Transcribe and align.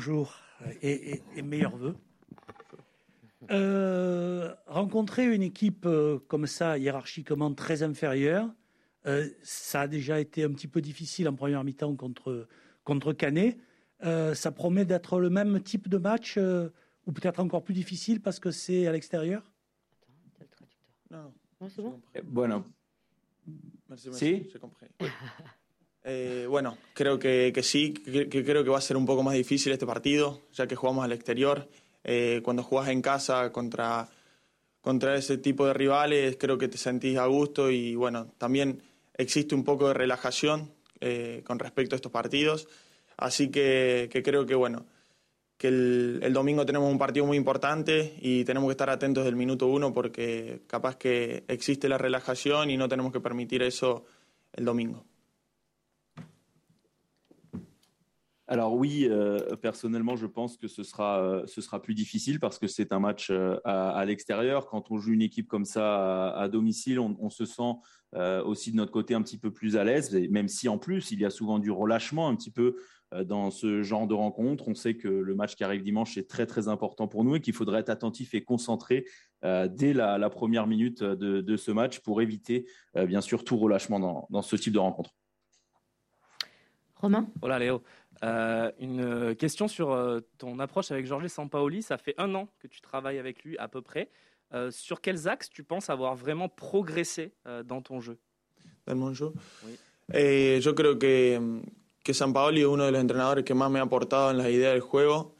bonjour 0.00 0.34
et, 0.80 1.20
meilleurs 1.42 1.76
voeux. 1.76 1.94
rencontrer 4.66 5.26
une 5.26 5.42
équipe 5.42 5.86
comme 6.26 6.46
ça, 6.46 6.78
hiérarchiquement 6.78 7.52
très 7.52 7.82
inférieure, 7.82 8.48
ça 9.42 9.82
a 9.82 9.88
déjà 9.88 10.18
été 10.18 10.42
un 10.42 10.52
petit 10.52 10.68
peu 10.68 10.80
difficile 10.80 11.28
en 11.28 11.34
première 11.34 11.62
mi-temps 11.64 11.96
contre, 11.96 12.48
contre 12.82 13.12
Canet. 13.12 13.58
ça 14.00 14.52
promet 14.52 14.86
d'être 14.86 15.20
le 15.20 15.28
même 15.28 15.60
type 15.60 15.86
de 15.86 15.98
match 15.98 16.38
ou 16.38 17.12
peut-être 17.12 17.38
encore 17.38 17.62
plus 17.62 17.74
difficile 17.74 18.22
parce 18.22 18.40
que 18.40 18.50
c'est 18.50 18.86
à 18.86 18.92
l'extérieur? 18.92 19.42
Non. 21.10 21.30
c'est 21.68 21.82
bon? 21.82 22.00
Eh, 22.14 22.22
Bueno. 22.22 22.64
¿Sí? 24.12 24.48
Eh, 26.04 26.46
bueno, 26.48 26.78
creo 26.94 27.18
que, 27.18 27.52
que 27.54 27.62
sí, 27.62 27.92
que, 27.92 28.28
creo 28.44 28.64
que 28.64 28.70
va 28.70 28.78
a 28.78 28.82
ser 28.82 28.96
un 28.96 29.06
poco 29.06 29.22
más 29.22 29.34
difícil 29.34 29.72
este 29.72 29.86
partido, 29.86 30.40
ya 30.52 30.66
que 30.66 30.76
jugamos 30.76 31.04
al 31.04 31.12
exterior. 31.12 31.68
Eh, 32.04 32.40
cuando 32.42 32.62
jugás 32.62 32.88
en 32.88 33.02
casa 33.02 33.52
contra, 33.52 34.08
contra 34.80 35.16
ese 35.16 35.38
tipo 35.38 35.66
de 35.66 35.74
rivales, 35.74 36.36
creo 36.38 36.58
que 36.58 36.68
te 36.68 36.78
sentís 36.78 37.18
a 37.18 37.26
gusto 37.26 37.70
y 37.70 37.94
bueno, 37.94 38.32
también 38.38 38.82
existe 39.14 39.54
un 39.54 39.64
poco 39.64 39.88
de 39.88 39.94
relajación 39.94 40.72
eh, 41.00 41.42
con 41.44 41.58
respecto 41.58 41.94
a 41.94 41.96
estos 41.96 42.12
partidos. 42.12 42.68
Así 43.16 43.50
que, 43.50 44.08
que 44.10 44.22
creo 44.22 44.46
que 44.46 44.54
bueno, 44.54 44.86
que 45.60 45.68
el, 45.68 46.32
domingo 46.32 46.64
tenemos 46.64 46.90
un 46.90 46.96
partido 46.96 47.26
muy 47.26 47.36
importante 47.36 48.14
y 48.22 48.44
tenemos 48.44 48.68
que 48.68 48.72
estar 48.72 48.88
atentos 48.88 49.26
del 49.26 49.36
minuto 49.36 49.66
uno 49.66 49.92
porque 49.92 50.62
capaz 50.66 50.96
que 50.96 51.44
existe 51.48 51.86
la 51.86 51.98
relajación 51.98 52.70
y 52.70 52.78
no 52.78 52.88
tenemos 52.88 53.12
que 53.12 53.20
permitir 53.20 53.62
eso 53.62 54.06
el 54.54 54.64
domingo. 54.64 55.04
Alors 58.50 58.74
oui, 58.74 59.06
euh, 59.08 59.38
personnellement, 59.56 60.16
je 60.16 60.26
pense 60.26 60.58
que 60.58 60.68
ce 60.68 60.82
sera, 60.82 61.22
euh, 61.22 61.46
ce 61.46 61.60
sera 61.60 61.80
plus 61.80 61.94
difficile 61.94 62.38
parce 62.38 62.58
que 62.58 62.66
c'est 62.66 62.92
un 62.92 62.98
match 62.98 63.30
euh, 63.30 63.56
à, 63.64 64.04
l'extérieur. 64.04 64.66
Quand 64.66 64.90
on 64.90 64.98
joue 64.98 65.12
une 65.12 65.22
équipe 65.22 65.48
comme 65.48 65.64
ça 65.64 66.30
à, 66.32 66.48
domicile, 66.48 66.98
on, 66.98 67.30
se 67.30 67.44
sent 67.46 67.72
aussi 68.44 68.72
de 68.72 68.76
notre 68.76 68.90
côté 68.90 69.14
un 69.14 69.22
petit 69.22 69.38
peu 69.38 69.52
plus 69.52 69.76
à 69.76 69.84
l'aise, 69.84 70.14
même 70.30 70.48
si 70.48 70.68
en 70.68 70.78
plus, 70.78 71.12
il 71.12 71.20
y 71.20 71.24
a 71.24 71.30
souvent 71.30 71.58
du 71.58 71.70
relâchement 71.70 72.28
un 72.28 72.34
petit 72.34 72.50
peu 72.50 72.76
euh, 73.12 73.24
dans 73.24 73.50
ce 73.50 73.82
genre 73.82 74.06
de 74.06 74.14
rencontre. 74.14 74.68
On 74.68 74.74
sait 74.74 74.94
que 74.94 75.08
le 75.08 75.34
match 75.34 75.56
qui 75.56 75.64
arrive 75.64 75.82
dimanche 75.82 76.16
est 76.16 76.28
très 76.28 76.46
très 76.46 76.68
important 76.68 77.08
pour 77.08 77.24
nous 77.24 77.34
et 77.34 77.40
qu'il 77.40 77.54
faudrait 77.54 77.80
être 77.80 77.90
attentif 77.90 78.34
et 78.34 78.44
concentré 78.44 79.04
euh, 79.44 79.66
dès 79.68 79.92
la, 79.92 80.30
première 80.30 80.68
minute 80.68 81.02
de, 81.02 81.56
ce 81.56 81.72
match 81.72 82.00
pour 82.00 82.22
éviter 82.22 82.66
euh, 82.96 83.06
bien 83.06 83.20
sûr 83.20 83.44
tout 83.44 83.56
relâchement 83.56 84.26
dans, 84.30 84.42
ce 84.42 84.54
type 84.54 84.72
de 84.72 84.78
rencontre. 84.78 85.10
Romain? 86.96 87.28
Voilà 87.40 87.58
Léo. 87.58 87.82
Une 88.22 89.34
question 89.36 89.68
sur 89.68 90.20
ton 90.38 90.58
approche 90.58 90.90
avec 90.90 91.06
Georges 91.06 91.28
Sampaoli. 91.28 91.82
Ça 91.82 91.98
fait 91.98 92.14
un 92.18 92.34
an 92.34 92.48
que 92.58 92.66
tu 92.66 92.80
travailles 92.80 93.18
avec 93.18 93.44
lui 93.44 93.56
à 93.58 93.68
peu 93.68 93.82
près. 93.82 94.10
sur 94.70 95.00
quels 95.00 95.28
axes 95.28 95.48
tu 95.48 95.64
penses 95.64 95.90
avoir 95.90 96.14
vraiment 96.14 96.48
progressé 96.48 97.32
dans 97.64 97.82
ton 97.82 98.00
jeu? 98.00 98.18
Dans 98.86 98.96
mon 98.96 99.14
jeu? 99.14 99.32
Oui. 99.64 99.76
Eh, 100.12 100.60
je 100.60 100.70
crois 100.70 100.96
que, 100.96 101.60
que 102.02 102.12
San 102.12 102.32
Paoli 102.32 102.62
es 102.62 102.66
uno 102.66 102.84
de 102.84 102.92
los 102.92 103.00
entrenadores 103.00 103.44
que 103.44 103.54
más 103.54 103.70
me 103.70 103.78
ha 103.78 103.82
aportado 103.82 104.30
en 104.30 104.38
la 104.38 104.50
idea 104.50 104.70
del 104.70 104.80
juego, 104.80 105.36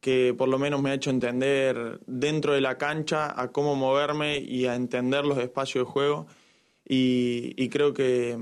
que 0.00 0.34
por 0.36 0.48
lo 0.48 0.58
menos 0.58 0.82
me 0.82 0.90
ha 0.90 0.94
hecho 0.94 1.10
entender 1.10 2.00
dentro 2.06 2.52
de 2.52 2.60
la 2.60 2.76
cancha 2.76 3.40
a 3.40 3.48
cómo 3.48 3.76
moverme 3.76 4.38
y 4.38 4.66
a 4.66 4.74
entender 4.74 5.24
los 5.24 5.38
espacios 5.38 5.86
de 5.86 5.90
juego. 5.90 6.26
Y, 6.92 7.68
creo 7.68 7.94
que, 7.94 8.36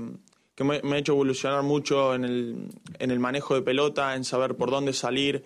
me, 0.63 0.77
ha 0.77 0.97
hecho 0.97 1.13
evolucionar 1.13 1.63
mucho 1.63 2.13
en 2.13 2.23
el, 2.99 3.19
manejo 3.19 3.55
de 3.55 3.61
pelota, 3.61 4.15
en 4.15 4.23
saber 4.23 4.55
por 4.55 4.71
dónde 4.71 4.93
salir, 4.93 5.43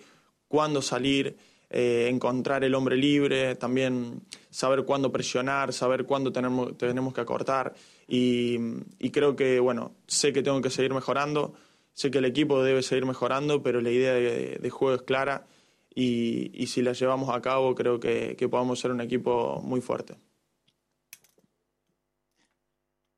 cuándo 0.48 0.82
salir, 0.82 1.36
eh, 1.70 2.08
encontrar 2.10 2.64
el 2.64 2.74
hombre 2.74 2.96
libre, 2.96 3.54
también 3.56 4.22
saber 4.50 4.84
cuándo 4.84 5.10
presionar, 5.10 5.72
saber 5.72 6.04
cuándo 6.04 6.32
tenemos, 6.32 6.76
tenemos 6.76 7.14
que 7.14 7.20
acortar. 7.20 7.74
Y, 8.06 8.58
creo 9.10 9.34
que, 9.34 9.60
bueno, 9.60 9.92
sé 10.06 10.32
que 10.32 10.42
tengo 10.42 10.60
que 10.60 10.70
seguir 10.70 10.92
mejorando 10.92 11.54
Sé 11.94 12.10
que 12.10 12.18
el 12.18 12.24
equipo 12.24 12.62
debe 12.62 12.82
seguir 12.82 13.06
mejorando, 13.06 13.62
pero 13.62 13.80
la 13.80 13.90
idea 13.90 14.14
de, 14.14 14.70
juego 14.70 14.96
es 14.96 15.02
clara 15.02 15.46
y, 15.94 16.66
si 16.66 16.82
la 16.82 16.92
llevamos 16.92 17.30
a 17.30 17.40
cabo 17.40 17.74
creo 17.76 18.00
que, 18.00 18.36
podamos 18.50 18.80
ser 18.80 18.90
un 18.90 19.00
equipo 19.00 19.62
muy 19.62 19.80
fuerte. 19.80 20.16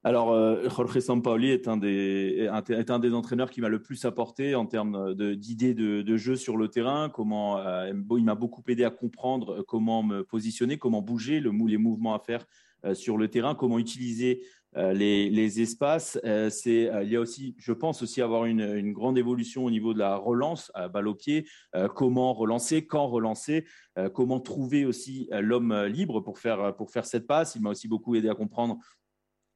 Alors, 0.07 0.31
euh, 0.31 0.69
Jorge 0.69 1.01
Sampaoli 1.01 1.51
est 1.51 1.67
un, 1.67 1.77
des, 1.77 2.49
est 2.69 2.91
un 2.93 2.99
des 3.01 3.13
entraîneurs 3.13 3.51
qui 3.51 3.61
m'a 3.61 3.69
le 3.69 3.83
plus 3.83 4.05
apporté 4.05 4.55
en 4.55 4.65
termes 4.65 5.17
d'idées 5.17 5.75
de, 5.75 6.17
jeu 6.17 6.37
sur 6.37 6.57
le 6.57 6.69
terrain. 6.69 7.09
Comment, 7.09 7.59
euh, 7.59 7.93
il 7.93 8.25
m'a 8.25 8.37
beaucoup 8.37 8.63
aidé 8.69 8.85
à 8.85 8.91
comprendre 8.91 9.65
comment 9.67 10.05
me 10.05 10.23
positionner, 10.23 10.79
comment 10.79 11.03
bouger, 11.03 11.41
le, 11.41 11.51
les 11.67 11.77
mouvements 11.77 12.15
à 12.15 12.21
faire 12.21 12.47
euh, 12.85 12.95
sur 12.95 13.17
le 13.19 13.27
terrain, 13.27 13.57
comment 13.57 13.81
utiliser 13.81 14.43
euh, 14.77 14.93
les, 14.93 15.61
espaces. 15.61 16.21
Euh, 16.25 16.51
il 16.65 17.09
y 17.11 17.17
a 17.17 17.21
aussi, 17.21 17.57
je 17.59 17.73
pense 17.73 18.01
aussi 18.01 18.23
avoir 18.23 18.45
une, 18.45 18.93
grande 18.93 19.19
évolution 19.19 19.65
au 19.65 19.73
niveau 19.73 19.93
de 19.93 19.99
la 19.99 20.15
relance 20.15 20.71
à 20.75 20.87
balle 20.87 21.09
au 21.09 21.17
pied. 21.17 21.49
comment 21.97 22.33
relancer, 22.33 22.87
quand 22.87 23.09
relancer, 23.09 23.67
comment 24.15 24.39
trouver 24.39 24.85
aussi 24.85 25.29
l'homme 25.33 25.75
libre 25.87 26.21
pour 26.21 26.39
faire 26.39 26.75
cette 27.05 27.27
passe. 27.27 27.57
Il 27.57 27.63
m'a 27.63 27.71
aussi 27.71 27.89
beaucoup 27.89 28.15
aidé 28.15 28.29
à 28.29 28.35
comprendre 28.35 28.79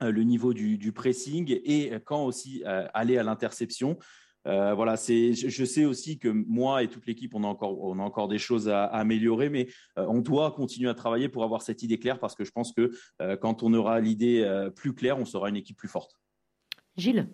le 0.00 0.22
niveau 0.22 0.54
du, 0.54 0.92
pressing 0.92 1.60
et 1.64 1.92
quand 2.04 2.24
aussi 2.24 2.62
aller 2.64 3.18
à 3.18 3.22
l'interception. 3.22 3.98
Euh, 4.46 4.74
voilà, 4.74 4.96
c'est, 4.96 5.34
je, 5.34 5.64
sais 5.64 5.84
aussi 5.84 6.18
que 6.18 6.28
moi 6.28 6.82
et 6.82 6.88
toute 6.88 7.06
l'équipe, 7.06 7.34
on 7.34 7.44
a 7.44 7.46
encore, 7.46 7.82
on 7.82 7.98
a 7.98 8.02
encore 8.02 8.28
des 8.28 8.38
choses 8.38 8.68
à, 8.68 8.84
améliorer, 8.84 9.50
mais 9.50 9.68
euh, 9.98 10.06
on 10.08 10.20
doit 10.20 10.50
continuer 10.52 10.88
à 10.88 10.94
travailler 10.94 11.28
pour 11.28 11.44
avoir 11.44 11.62
cette 11.62 11.82
idée 11.82 11.98
claire 11.98 12.18
parce 12.18 12.34
que 12.34 12.44
je 12.44 12.50
pense 12.50 12.72
que 12.72 12.90
euh, 13.20 13.36
quand 13.36 13.62
on 13.62 13.74
aura 13.74 14.00
l'idée 14.00 14.70
plus 14.76 14.94
claire, 14.94 15.18
on 15.18 15.24
sera 15.24 15.48
une 15.48 15.56
équipe 15.56 15.76
plus 15.76 15.88
forte. 15.88 16.18
Gilles? 16.96 17.28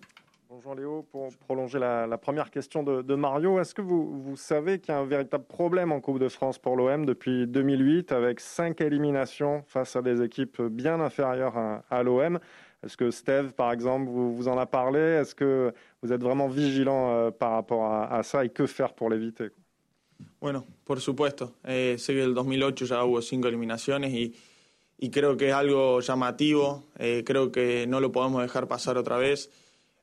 Bonjour 0.56 0.74
Léo, 0.74 1.02
pour 1.12 1.28
prolonger 1.36 1.78
la, 1.78 2.16
première 2.16 2.50
question 2.50 2.82
de, 2.82 3.14
Mario, 3.14 3.60
est-ce 3.60 3.74
que 3.74 3.82
vous, 3.82 4.36
savez 4.36 4.78
qu'il 4.78 4.94
y 4.94 4.96
a 4.96 5.00
un 5.00 5.04
véritable 5.04 5.44
problème 5.44 5.92
en 5.92 6.00
Coupe 6.00 6.18
de 6.18 6.30
France 6.30 6.58
pour 6.58 6.76
l'OM 6.76 7.04
depuis 7.04 7.46
2008 7.46 8.10
avec 8.10 8.40
cinq 8.40 8.80
éliminations 8.80 9.64
face 9.66 9.96
à 9.96 10.00
des 10.00 10.22
équipes 10.22 10.62
bien 10.62 10.98
inférieures 10.98 11.58
à, 11.58 11.84
à 11.90 12.02
l'OM 12.02 12.38
est-ce 12.82 12.96
que 12.96 13.10
Steve, 13.10 13.52
par 13.52 13.70
exemple, 13.70 14.08
vous, 14.08 14.48
en 14.48 14.56
a 14.56 14.64
parlé? 14.64 14.98
Est-ce 14.98 15.34
que 15.34 15.74
vous 16.02 16.10
êtes 16.10 16.22
vraiment 16.22 16.48
vigilant 16.48 17.12
euh, 17.12 17.30
par 17.30 17.50
rapport 17.52 17.92
a, 17.92 18.22
ça? 18.22 18.42
Y 18.42 18.48
qué 18.48 18.66
faire 18.66 18.94
pour 18.94 19.10
l'éviter? 19.10 19.50
Bueno, 20.40 20.64
por 20.86 21.02
supuesto. 21.02 21.52
Eh, 21.66 21.96
sé 21.98 22.14
que 22.14 22.22
el 22.22 22.32
2008 22.32 22.86
ya 22.86 23.04
hubo 23.04 23.20
cinco 23.20 23.48
eliminaciones 23.48 24.14
y, 24.14 24.34
y 24.98 25.10
creo 25.10 25.36
que 25.36 25.48
es 25.48 25.54
algo 25.54 26.00
llamativo. 26.00 26.84
Eh, 26.98 27.24
creo 27.26 27.52
que 27.52 27.86
no 27.86 28.00
lo 28.00 28.10
podemos 28.10 28.40
dejar 28.40 28.68
pasar 28.68 28.96
otra 28.96 29.18
vez 29.18 29.50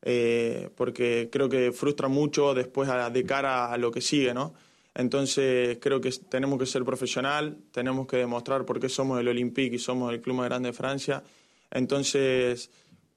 eh, 0.03 0.69
porque 0.75 1.29
creo 1.31 1.49
que 1.49 1.71
frustra 1.71 2.07
mucho 2.07 2.53
después 2.53 2.89
a, 2.89 3.09
de 3.09 3.25
cara 3.25 3.71
a 3.71 3.77
lo 3.77 3.91
que 3.91 4.01
sigue, 4.01 4.33
¿no? 4.33 4.53
Entonces 4.95 5.79
creo 5.81 5.99
que 5.99 6.11
tenemos 6.29 6.59
que 6.59 6.67
ser 6.67 6.85
profesional, 6.85 7.57
tenemos 7.71 8.05
que 8.05 8.17
demostrar 8.17 8.63
por 8.63 8.79
qué 8.79 8.89
somos 8.89 9.19
el 9.19 9.27
Olympique 9.27 9.77
y 9.77 9.79
somos 9.79 10.13
el 10.13 10.21
club 10.21 10.35
más 10.35 10.45
grande 10.45 10.69
de 10.69 10.73
Francia 10.73 11.23
entonces, 11.73 12.69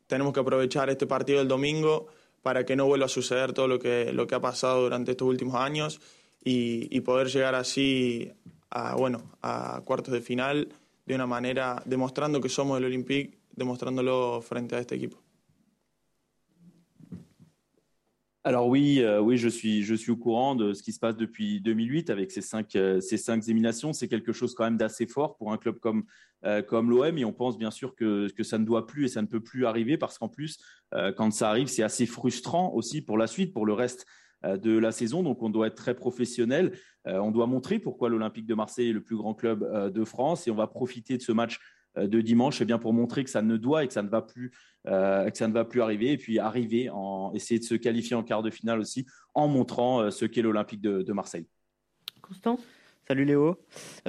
tenemos 0.06 0.32
que 0.32 0.41
aprovechar 0.41 0.88
este 0.88 1.06
partido 1.06 1.38
del 1.38 1.48
domingo 1.48 2.08
para 2.42 2.64
que 2.64 2.75
no 2.75 2.86
vuelva 2.86 3.06
a 3.06 3.10
suceder 3.10 3.52
todo 3.52 3.69
lo 3.69 3.78
que, 3.78 4.12
lo 4.12 4.26
que 4.26 4.34
ha 4.34 4.41
pasado 4.41 4.82
durante 4.82 5.12
estos 5.12 5.28
últimos 5.28 5.56
años 5.56 6.00
y, 6.42 7.00
poder 7.00 7.28
llegar 7.28 7.54
así 7.54 8.32
a, 8.70 8.94
bueno, 8.94 9.32
a 9.42 9.82
cuartos 9.84 10.14
de 10.14 10.20
final 10.20 10.69
de 11.04 11.14
una 11.14 11.26
manera 11.26 11.82
demostrando 11.84 12.41
que 12.41 12.48
somos 12.48 12.78
el 12.78 12.84
Olympique, 12.84 13.38
demostrándolo 13.52 14.41
frente 14.42 14.76
a 14.76 14.78
este 14.78 14.94
equipo. 14.94 15.25
Alors 18.46 18.68
oui, 18.68 19.00
euh, 19.00 19.20
oui, 19.20 19.38
je 19.38 19.48
suis, 19.48 19.82
je 19.82 19.92
suis 19.92 20.12
au 20.12 20.16
courant 20.16 20.54
de 20.54 20.72
ce 20.72 20.80
qui 20.80 20.92
se 20.92 21.00
passe 21.00 21.16
depuis 21.16 21.60
2008 21.60 22.10
avec 22.10 22.30
ces 22.30 22.42
cinq, 22.42 22.76
euh, 22.76 23.00
ces 23.00 23.16
cinq 23.16 23.43
éliminations. 23.43 23.93
C'est 23.93 24.06
quelque 24.06 24.32
chose 24.32 24.54
quand 24.54 24.62
même 24.62 24.76
d'assez 24.76 25.08
fort 25.08 25.37
pour 25.37 25.52
un 25.52 25.56
club 25.56 25.81
comme, 25.81 26.04
euh, 26.44 26.62
comme 26.62 26.88
l'OM 26.88 27.19
et 27.19 27.25
on 27.25 27.32
pense 27.32 27.58
bien 27.58 27.72
sûr 27.72 27.96
que, 27.96 28.32
que 28.32 28.44
ça 28.44 28.58
ne 28.58 28.64
doit 28.64 28.87
plus 28.87 29.06
et 29.06 29.08
ça 29.08 29.20
ne 29.20 29.26
peut 29.26 29.40
plus 29.40 29.66
arriver 29.66 29.98
parce 29.98 30.16
qu'en 30.16 30.28
plus, 30.28 30.58
quand 31.16 31.32
ça 31.32 31.50
arrive, 31.50 31.66
c'est 31.66 31.82
assez 31.82 32.06
frustrant 32.06 32.72
aussi 32.72 33.02
pour 33.02 33.19
la 33.19 33.26
suite, 33.26 33.52
pour 33.52 33.66
le 33.66 33.72
reste 33.72 34.06
de 34.44 34.78
la 34.78 34.92
saison. 34.92 35.25
Donc 35.25 35.42
on 35.42 35.50
doit 35.50 35.66
être 35.66 35.75
très 35.75 35.96
professionnel. 35.96 36.78
on 37.04 37.32
doit 37.32 37.49
montrer 37.49 37.81
pourquoi 37.81 38.10
l'Olympique 38.10 38.46
de 38.46 38.54
Marseille 38.54 38.90
est 38.90 38.92
le 38.92 39.02
plus 39.02 39.16
grand 39.16 39.34
club 39.34 39.92
de 39.92 40.04
France 40.04 40.46
et 40.46 40.52
on 40.52 40.54
va 40.54 40.69
profiter 40.69 41.16
de 41.16 41.22
ce 41.22 41.32
match 41.32 41.58
euh, 41.58 41.75
de 41.96 42.20
dimanche, 42.20 42.58
c'est 42.58 42.64
bien 42.64 42.78
pour 42.78 42.93
montrer 42.93 43.25
que 43.25 43.31
ça 43.31 43.43
ne 43.43 43.56
doit 43.56 43.84
et 43.84 43.87
que 43.87 43.93
ça 43.93 44.02
ne 44.02 44.08
va 44.08 44.22
plus, 44.22 44.52
euh, 44.87 45.31
que 45.31 45.37
ça 45.37 45.48
ne 45.48 45.52
va 45.52 45.64
plus 45.64 45.82
arriver, 45.82 46.12
et 46.12 46.16
puis 46.16 46.38
arriver 46.38 46.90
en 46.90 47.32
essayer 47.34 47.58
de 47.58 47.64
se 47.64 47.75
qualifier 47.75 48.16
en 48.16 48.22
quart 48.22 48.43
de 48.43 48.50
finale 48.50 48.81
aussi, 48.81 49.06
en 49.34 49.48
montrant 49.48 50.00
euh, 50.00 50.10
ce 50.10 50.25
qu'est 50.25 50.43
l'Olympique 50.43 50.81
de, 50.81 51.12
Marseille. 51.12 51.46
Constant. 52.20 52.58
Salut 53.08 53.25
Léo. 53.25 53.56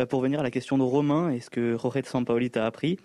pour 0.10 0.22
venir 0.22 0.39
à 0.39 0.44
la 0.44 0.51
question 0.51 0.78
de 0.78 0.84
Romain 0.84 1.30
et 1.30 1.39
ce 1.39 1.50
que 1.50 1.78
Jorge 1.78 2.01
de 2.01 2.07
Sampaoli 2.07 2.50
t'a 2.50 2.66
appris, 2.66 2.98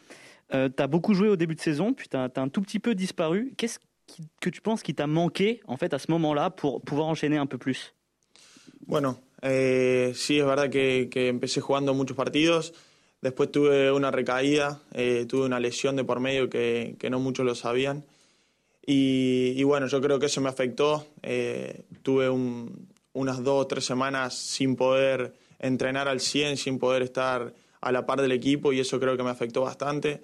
tu 0.51 0.57
as 0.57 0.87
beaucoup 0.87 1.13
joué 1.13 1.29
au 1.29 1.37
début 1.37 1.55
de 1.55 1.61
saison, 1.61 1.93
puis 1.93 2.09
tu 2.09 2.17
as, 2.17 2.31
un 2.37 2.49
tout 2.49 2.63
petit 2.63 2.79
peu 2.79 2.95
disparu. 2.95 3.53
Qu'est-ce 3.59 3.79
que 4.41 4.51
tu 4.51 4.63
penses 4.63 4.83
qui 4.83 4.95
t'a 4.95 5.07
manqué 5.07 5.61
en 5.67 5.77
fait 5.77 5.93
à 5.93 5.99
ce 5.99 6.11
moment-là 6.11 6.51
pour 6.51 6.81
pouvoir 6.81 7.09
enchaîner 7.09 7.37
un 7.37 7.47
peu 7.47 7.59
plus? 7.59 7.95
Bueno, 8.87 9.17
Eh, 9.45 10.13
sí, 10.15 10.39
es 10.39 10.45
verdad 10.45 10.71
que, 10.71 11.29
empecé 11.29 11.61
jugando 11.61 11.93
muchos 11.95 12.17
partidos. 12.17 12.73
Después 13.23 13.53
tuve 13.53 13.93
una 13.93 14.11
recaída, 14.11 14.83
eh, 14.93 15.27
tuve 15.29 15.47
una 15.47 15.61
lesión 15.61 15.95
de 15.95 16.03
por 16.03 16.19
medio 16.19 16.51
que, 16.51 16.97
no 17.09 17.21
muchos 17.21 17.47
lo 17.47 17.55
sabían. 17.55 18.05
Y, 18.85 19.63
bueno, 19.63 19.87
yo 19.87 20.01
creo 20.01 20.19
que 20.19 20.27
eso 20.27 20.41
me 20.41 20.49
afectó. 20.49 21.07
Eh, 21.23 21.85
tuve 22.03 22.29
unas 22.29 23.45
dos 23.45 23.65
o 23.65 23.67
tres 23.69 23.85
semanas 23.85 24.35
sin 24.35 24.75
poder 24.75 25.35
entrenar 25.61 26.09
al 26.09 26.19
100, 26.19 26.57
sin 26.57 26.81
poder 26.81 27.03
estar 27.03 27.55
a 27.81 27.93
la 27.93 28.07
par 28.07 28.21
del 28.21 28.33
equipo 28.33 28.73
y 28.73 28.81
eso 28.81 28.99
creo 28.99 29.17
que 29.17 29.23
me 29.23 29.31
afectó 29.31 29.63
bastante. 29.63 30.21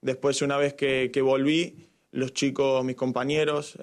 Después, 0.00 0.40
una 0.40 0.56
vez 0.56 0.72
que, 0.72 1.10
que 1.12 1.20
volví, 1.20 1.86
los 2.12 2.32
chicos, 2.32 2.82
mis 2.82 2.96
compañeros, 2.96 3.76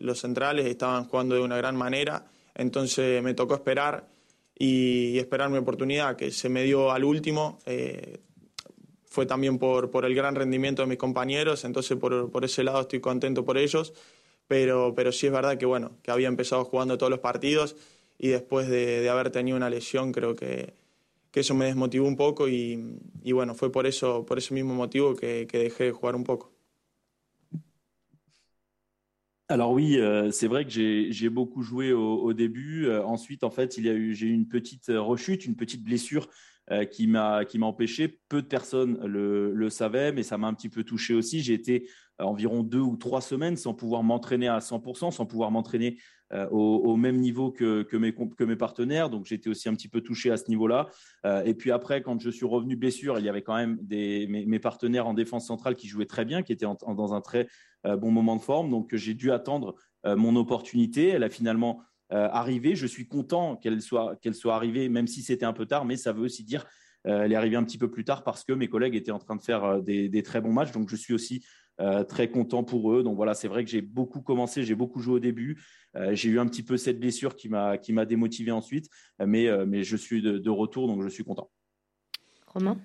los 0.00 0.18
centrales, 0.18 0.66
estaban 0.66 1.04
jugando 1.04 1.36
de 1.36 1.42
una 1.42 1.56
gran 1.56 1.76
manera. 1.76 2.26
Entonces 2.56 3.22
me 3.22 3.34
tocó 3.34 3.54
esperar 3.54 4.08
y, 4.60 5.18
esperar 5.18 5.48
mi 5.48 5.56
oportunidad, 5.56 6.16
que 6.16 6.30
se 6.30 6.50
me 6.50 6.62
dio 6.62 6.92
al 6.92 7.04
último. 7.04 7.58
Eh, 7.64 8.18
fue 9.06 9.24
también 9.24 9.58
por, 9.58 9.90
por, 9.90 10.04
el 10.04 10.14
gran 10.14 10.36
rendimiento 10.36 10.82
de 10.82 10.88
mis 10.88 10.98
compañeros, 10.98 11.64
entonces 11.64 11.98
por, 11.98 12.30
por, 12.30 12.44
ese 12.44 12.62
lado 12.62 12.82
estoy 12.82 13.00
contento 13.00 13.44
por 13.44 13.56
ellos, 13.58 13.94
pero, 14.46 14.92
pero 14.94 15.10
sí 15.12 15.26
es 15.26 15.32
verdad 15.32 15.56
que, 15.56 15.66
bueno, 15.66 15.92
que 16.02 16.10
había 16.12 16.28
empezado 16.28 16.64
jugando 16.64 16.98
todos 16.98 17.10
los 17.10 17.20
partidos 17.20 17.74
y 18.18 18.28
después 18.28 18.68
de, 18.68 19.00
de 19.00 19.08
haber 19.08 19.30
tenido 19.30 19.56
una 19.56 19.70
lesión 19.70 20.12
creo 20.12 20.36
que, 20.36 20.74
que, 21.32 21.40
eso 21.40 21.54
me 21.54 21.64
desmotivó 21.64 22.06
un 22.06 22.16
poco 22.16 22.46
y, 22.46 22.98
y, 23.24 23.32
bueno, 23.32 23.54
fue 23.54 23.72
por, 23.72 23.86
eso, 23.86 24.24
por 24.26 24.38
ese 24.38 24.54
mismo 24.54 24.74
motivo 24.74 25.16
que, 25.16 25.48
que 25.50 25.58
dejé 25.58 25.84
de 25.84 25.92
jugar 25.92 26.14
un 26.14 26.24
poco. 26.24 26.52
Alors 29.50 29.72
oui, 29.72 29.98
euh, 29.98 30.30
c'est 30.30 30.46
vrai 30.46 30.64
que 30.64 30.70
j'ai 30.70 31.28
beaucoup 31.28 31.62
joué 31.62 31.92
au, 31.92 32.32
début. 32.32 32.86
Euh, 32.86 33.02
ensuite, 33.02 33.42
en 33.42 33.50
fait, 33.50 33.78
il 33.78 33.84
y 33.84 33.90
a 33.90 33.94
eu, 33.94 34.14
j'ai 34.14 34.28
eu 34.28 34.32
une 34.32 34.46
petite 34.46 34.92
rechute, 34.94 35.44
une 35.44 35.56
petite 35.56 35.82
blessure 35.82 36.28
euh, 36.28 36.30
qui 36.90 37.06
m'a 37.06 37.44
qui 37.44 37.58
m'a 37.58 37.66
empêché. 37.66 38.20
Peu 38.28 38.42
de 38.42 38.46
personnes 38.46 38.98
le, 39.04 39.52
le 39.52 39.70
savaient, 39.70 40.12
mais 40.12 40.22
ça 40.22 40.38
m'a 40.38 40.46
un 40.46 40.54
petit 40.54 40.68
peu 40.68 40.84
touché 40.84 41.14
aussi. 41.14 41.40
J'ai 41.40 41.54
été 41.54 41.88
environ 42.18 42.62
deux 42.62 42.80
ou 42.80 42.96
trois 42.96 43.20
semaines 43.20 43.56
sans 43.56 43.74
pouvoir 43.74 44.02
m'entraîner 44.02 44.48
à 44.48 44.58
100%, 44.58 45.10
sans 45.10 45.26
pouvoir 45.26 45.50
m'entraîner 45.50 45.98
euh, 46.32 46.48
au, 46.50 46.96
même 46.96 47.16
niveau 47.16 47.50
que, 47.50 47.82
que, 47.82 47.96
mes, 47.96 48.14
que 48.14 48.44
mes 48.44 48.56
partenaires. 48.56 49.10
Donc 49.10 49.26
j'étais 49.26 49.50
aussi 49.50 49.68
un 49.68 49.74
petit 49.74 49.88
peu 49.88 50.00
touché 50.00 50.30
à 50.30 50.36
ce 50.36 50.48
niveau-là. 50.48 50.88
Euh, 51.26 51.42
et 51.44 51.54
puis 51.54 51.72
après, 51.72 52.02
quand 52.02 52.20
je 52.20 52.30
suis 52.30 52.46
revenu 52.46 52.76
blessure, 52.76 53.18
il 53.18 53.24
y 53.24 53.28
avait 53.28 53.42
quand 53.42 53.56
même 53.56 53.78
des, 53.80 54.26
mes, 54.28 54.58
partenaires 54.60 55.06
en 55.06 55.14
défense 55.14 55.46
centrale 55.46 55.74
qui 55.74 55.88
jouaient 55.88 56.06
très 56.06 56.24
bien, 56.24 56.42
qui 56.42 56.52
étaient 56.52 56.66
dans 56.66 57.14
un 57.14 57.20
très 57.20 57.48
euh, 57.86 57.96
bon 57.96 58.10
moment 58.12 58.36
de 58.36 58.42
forme. 58.42 58.70
Donc 58.70 58.94
j'ai 58.94 59.14
dû 59.14 59.32
attendre 59.32 59.74
mon 60.04 60.34
opportunité. 60.36 61.08
Elle 61.08 61.24
a 61.24 61.28
finalement 61.28 61.82
arrivé. 62.10 62.74
Je 62.74 62.86
suis 62.86 63.06
content 63.06 63.56
qu'elle 63.56 63.80
soit, 63.80 64.18
soit 64.32 64.54
arrivée, 64.54 64.88
même 64.88 65.06
si 65.06 65.22
c'était 65.22 65.46
un 65.46 65.52
peu 65.52 65.66
tard, 65.66 65.84
mais 65.84 65.96
ça 65.96 66.12
veut 66.12 66.22
aussi 66.22 66.44
dire 66.44 66.66
elle 67.04 67.32
est 67.32 67.36
arrivée 67.36 67.56
un 67.56 67.64
petit 67.64 67.78
peu 67.78 67.90
plus 67.90 68.04
tard 68.04 68.24
parce 68.24 68.44
que 68.44 68.52
mes 68.52 68.68
collègues 68.68 68.94
étaient 68.94 69.10
en 69.10 69.18
train 69.18 69.34
de 69.34 69.40
faire 69.40 69.80
des, 69.80 70.08
des 70.08 70.22
très 70.22 70.40
bons 70.40 70.52
matchs. 70.52 70.72
Donc 70.72 70.90
je 70.90 70.96
suis 70.96 71.14
aussi 71.14 71.42
euh, 71.80 72.04
très 72.04 72.28
content 72.28 72.62
pour 72.62 72.92
eux. 72.92 73.02
Donc 73.02 73.16
voilà, 73.16 73.32
c'est 73.32 73.48
vrai 73.48 73.64
que 73.64 73.70
j'ai 73.70 73.80
beaucoup 73.80 74.20
commencé, 74.20 74.64
j'ai 74.64 74.74
beaucoup 74.74 75.00
joué 75.00 75.14
au 75.14 75.18
début. 75.18 75.62
Euh, 75.96 76.14
j'ai 76.14 76.28
eu 76.28 76.38
un 76.38 76.46
petit 76.46 76.62
peu 76.62 76.76
cette 76.76 77.00
blessure 77.00 77.36
qui 77.36 77.48
m'a 77.48 77.78
qui 77.78 77.94
m'a 77.94 78.04
démotivé 78.04 78.50
ensuite, 78.50 78.90
mais 79.18 79.48
euh, 79.48 79.64
mais 79.66 79.82
je 79.82 79.96
suis 79.96 80.20
de, 80.20 80.50
retour, 80.50 80.88
donc 80.88 81.02
je 81.02 81.08
suis 81.08 81.24
content. 81.24 81.50
Romain? 82.48 82.78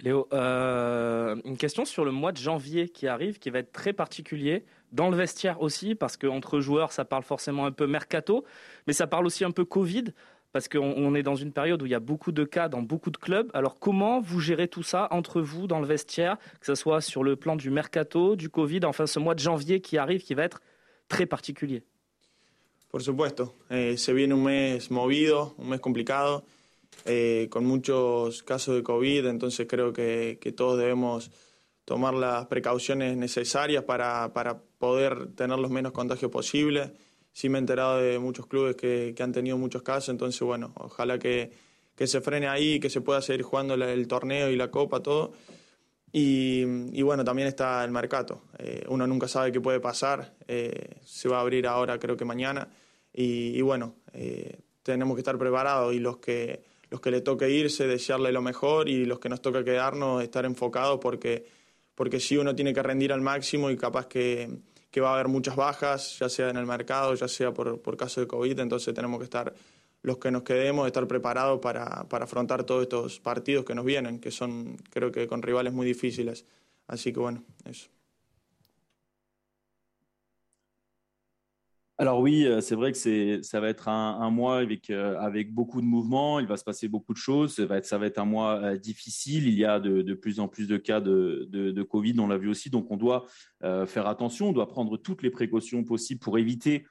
Léo, 0.00 0.28
une 0.32 1.56
question 1.56 1.84
sur 1.84 2.04
le 2.04 2.10
mois 2.10 2.32
de 2.32 2.38
janvier 2.38 2.88
qui 2.88 3.06
arrive, 3.06 3.38
qui 3.38 3.50
va 3.50 3.60
être 3.60 3.72
très 3.72 3.92
particulier 3.92 4.64
dans 4.92 5.10
le 5.10 5.16
vestiaire 5.16 5.60
aussi, 5.60 5.94
parce 5.94 6.16
qu'entre 6.16 6.60
joueurs, 6.60 6.92
ça 6.92 7.04
parle 7.04 7.22
forcément 7.22 7.66
un 7.66 7.72
peu 7.72 7.86
mercato, 7.86 8.44
mais 8.86 8.92
ça 8.92 9.06
parle 9.06 9.26
aussi 9.26 9.44
un 9.44 9.50
peu 9.50 9.64
Covid 9.64 10.04
parce 10.52 10.68
qu'on 10.68 11.14
est 11.14 11.22
dans 11.22 11.36
une 11.36 11.52
période 11.52 11.82
où 11.82 11.86
il 11.86 11.92
y 11.92 11.94
a 11.94 12.00
beaucoup 12.00 12.32
de 12.32 12.44
cas 12.44 12.68
dans 12.68 12.82
beaucoup 12.82 13.10
de 13.10 13.16
clubs. 13.16 13.50
Alors 13.52 13.78
comment 13.78 14.20
vous 14.20 14.40
gérez 14.40 14.68
tout 14.68 14.82
ça 14.82 15.08
entre 15.10 15.40
vous 15.40 15.66
dans 15.66 15.78
le 15.78 15.86
vestiaire, 15.86 16.38
que 16.60 16.66
ce 16.66 16.74
soit 16.74 17.00
sur 17.00 17.22
le 17.22 17.36
plan 17.36 17.56
du 17.56 17.70
mercato, 17.70 18.34
du 18.34 18.48
Covid, 18.48 18.80
enfin 18.84 19.06
ce 19.06 19.18
mois 19.18 19.34
de 19.34 19.40
janvier 19.40 19.80
qui 19.80 19.98
arrive, 19.98 20.22
qui 20.22 20.34
va 20.34 20.44
être 20.44 20.60
très 21.08 21.26
particulier? 21.26 21.82
Por 22.90 23.02
supuesto, 23.02 23.54
eh, 23.70 23.98
se 23.98 24.12
viene 24.12 24.32
un 24.32 24.42
mes 24.42 24.78
movido, 24.90 25.54
un 25.58 25.68
mes 25.68 25.78
complicado, 25.78 26.42
eh, 27.04 27.48
con 27.50 27.64
muchos 27.64 28.42
casos 28.42 28.76
de 28.76 28.82
COVID, 28.82 29.26
entonces 29.26 29.66
creo 29.68 29.92
que, 29.92 30.38
todos 30.56 30.78
debemos 30.78 31.30
tomar 31.84 32.14
las 32.14 32.46
precauciones 32.46 33.16
necesarias 33.16 33.84
para, 33.84 34.32
para 34.32 34.58
poder 34.78 35.34
tener 35.34 35.58
los 35.58 35.70
menos 35.70 35.92
contagios 35.92 36.30
posibles 36.30 36.90
sí 37.38 37.48
me 37.48 37.58
he 37.58 37.60
enterado 37.60 37.98
de 37.98 38.18
muchos 38.18 38.46
clubes 38.46 38.74
que, 38.74 39.14
han 39.20 39.30
tenido 39.30 39.56
muchos 39.56 39.82
casos, 39.82 40.08
entonces 40.08 40.40
bueno, 40.40 40.72
ojalá 40.74 41.20
que, 41.20 41.52
que 41.94 42.08
se 42.08 42.20
frene 42.20 42.48
ahí, 42.48 42.80
que 42.80 42.90
se 42.90 43.00
pueda 43.00 43.22
seguir 43.22 43.42
jugando 43.42 43.74
el 43.74 44.08
torneo 44.08 44.50
y 44.50 44.56
la 44.56 44.72
copa, 44.72 45.00
todo. 45.00 45.34
Y, 46.10 46.64
bueno, 47.02 47.22
también 47.22 47.46
está 47.46 47.84
el 47.84 47.92
mercado. 47.92 48.42
Eh, 48.58 48.84
uno 48.88 49.06
nunca 49.06 49.28
sabe 49.28 49.52
qué 49.52 49.60
puede 49.60 49.78
pasar. 49.78 50.34
Eh, 50.48 50.96
se 51.04 51.28
va 51.28 51.36
a 51.36 51.40
abrir 51.42 51.68
ahora, 51.68 52.00
creo 52.00 52.16
que 52.16 52.24
mañana. 52.24 52.66
Y, 53.12 53.60
bueno, 53.60 53.94
tenemos 54.82 55.14
que 55.14 55.20
estar 55.20 55.38
preparados 55.38 55.94
y 55.94 56.00
los 56.00 56.16
que, 56.16 56.64
los 56.90 57.00
que 57.00 57.10
le 57.10 57.20
toque 57.20 57.50
irse, 57.50 57.86
desearle 57.86 58.32
lo 58.32 58.42
mejor 58.42 58.88
y 58.88 59.04
los 59.04 59.18
que 59.18 59.28
nos 59.28 59.42
toca 59.42 59.64
quedarnos, 59.64 60.22
estar 60.22 60.44
enfocados 60.44 60.98
porque, 61.00 61.46
porque 61.94 62.20
sí 62.20 62.36
uno 62.36 62.54
tiene 62.54 62.72
que 62.72 62.82
rendir 62.82 63.12
al 63.12 63.20
máximo 63.20 63.70
y 63.70 63.76
capaz 63.76 64.06
que, 64.06 64.48
que 64.90 65.00
va 65.00 65.10
a 65.10 65.14
haber 65.14 65.28
muchas 65.28 65.56
bajas, 65.56 66.18
ya 66.18 66.28
sea 66.28 66.48
en 66.50 66.56
el 66.56 66.66
mercado, 66.66 67.14
ya 67.14 67.28
sea 67.28 67.52
por, 67.52 67.80
por 67.80 67.96
caso 67.96 68.20
de 68.20 68.26
COVID, 68.26 68.58
entonces 68.58 68.94
tenemos 68.94 69.18
que 69.18 69.24
estar 69.24 69.54
los 70.02 70.18
que 70.18 70.30
nos 70.30 70.42
quedemos, 70.42 70.86
estar 70.86 71.06
preparados 71.06 71.60
para, 71.60 72.08
para 72.08 72.24
afrontar 72.24 72.64
todos 72.64 72.82
estos 72.82 73.20
partidos 73.20 73.64
que 73.64 73.74
nos 73.74 73.84
vienen, 73.84 74.20
que 74.20 74.30
son 74.30 74.76
creo 74.90 75.10
que 75.10 75.26
con 75.26 75.42
rivales 75.42 75.72
muy 75.72 75.86
difíciles. 75.86 76.44
Así 76.86 77.12
que 77.12 77.20
bueno, 77.20 77.44
eso. 77.64 77.88
Alors 82.00 82.20
oui, 82.20 82.46
euh, 82.46 82.60
c'est 82.60 82.76
vrai 82.76 82.92
que 82.92 83.42
ça 83.42 83.60
va 83.60 83.68
être 83.68 83.88
un, 83.88 84.30
mois 84.30 84.58
avec, 84.58 84.88
euh, 84.88 85.18
avec 85.18 85.52
beaucoup 85.52 85.80
de 85.80 85.86
mouvements, 85.86 86.38
il 86.38 86.46
va 86.46 86.56
se 86.56 86.62
passer 86.62 86.86
beaucoup 86.86 87.12
de 87.12 87.18
choses, 87.18 87.56
ça 87.56 87.66
va 87.66 88.06
être, 88.06 88.18
un 88.20 88.24
mois 88.24 88.60
euh, 88.62 88.76
difficile, 88.76 89.48
il 89.48 89.54
y 89.54 89.64
a 89.64 89.80
de, 89.80 90.14
plus 90.14 90.38
en 90.38 90.46
plus 90.46 90.68
de 90.68 90.76
cas 90.76 91.00
de, 91.00 91.82
Covid, 91.82 92.14
on 92.20 92.28
l'a 92.28 92.38
vu 92.38 92.48
aussi, 92.48 92.70
donc 92.70 92.88
on 92.92 92.96
doit 92.96 93.26
faire 93.60 94.06
attention, 94.06 94.50
on 94.50 94.52
doit 94.52 94.68
prendre 94.68 94.96
toutes 94.96 95.22
les 95.22 95.30
précautions 95.30 95.82
possibles 95.82 96.20
pour 96.20 96.38
éviter 96.38 96.86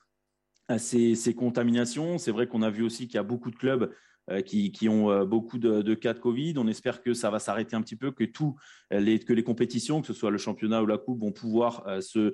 ces 0.78 1.34
contaminations. 1.36 2.18
C'est 2.18 2.32
vrai 2.32 2.48
qu'on 2.48 2.62
a 2.62 2.70
vu 2.70 2.84
aussi 2.84 3.08
qu'il 3.08 3.16
y 3.16 3.20
a 3.20 3.24
beaucoup 3.24 3.52
de 3.52 3.56
clubs 3.56 3.94
euh, 4.30 4.42
qui, 4.42 4.90
ont 4.90 5.10
euh, 5.10 5.26
beaucoup 5.26 5.58
de, 5.58 5.94
cas 5.94 6.14
de 6.14 6.20
Covid. 6.20 6.56
On 6.58 6.68
espère 6.68 7.02
que 7.02 7.14
ça 7.14 7.30
va 7.30 7.40
s'arrêter 7.40 7.76
un 7.76 7.82
petit 7.82 7.96
peu, 7.96 8.12
que, 8.12 8.24
euh, 8.24 9.00
les, 9.00 9.20
que 9.20 9.34
les 9.34 9.44
compétitions, 9.44 10.02
que 10.02 10.08
ce 10.08 10.14
soit 10.14 10.32
le 10.32 10.38
championnat 10.38 10.82
ou 10.84 10.86
la 10.86 10.98
coupe, 10.98 11.22
vont 11.22 11.32
pouvoir 11.32 11.86
se 12.02 12.34